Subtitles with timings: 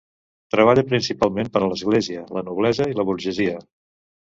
[0.55, 3.67] Treballà principalment per a l'Església, la noblesa i la burgesia.